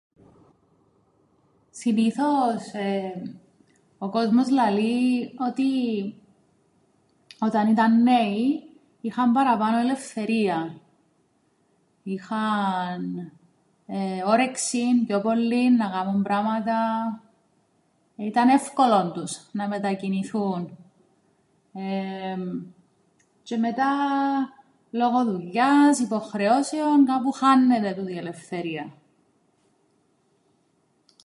Συνήθως 1.73 2.63
ο 3.97 4.09
κόσμος 4.09 4.49
λαλεί 4.49 5.33
ότι 5.39 5.65
όταν 7.39 7.67
ήταν 7.67 8.01
νέοι 8.03 8.63
είχαν 9.01 9.31
παραπάνω 9.31 9.77
ελευθερίαν, 9.77 10.81
είχαν 12.03 13.31
όρεξην 14.25 15.05
πιο 15.05 15.21
πολλήν 15.21 15.75
να 15.75 15.89
κάμουν 15.89 16.21
πράματα, 16.21 16.79
ήταν 18.15 18.49
ε΄υκολον 18.49 19.13
τους 19.13 19.49
να 19.51 19.67
μετακινηθούν 19.67 20.77
τζ̆αι 23.43 23.57
μετά 23.59 23.87
λόγω 24.91 25.25
δουλειάς, 25.25 25.99
υποχρεώσεων, 25.99 27.05
κάπου 27.05 27.31
χάννεται 27.31 27.93
τούτη 27.97 28.13
η 28.13 28.17
ελευθερία. 28.17 28.89